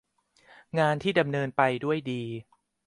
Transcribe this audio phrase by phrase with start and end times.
[0.79, 2.23] งานที่ดำเนินไปด้วยดี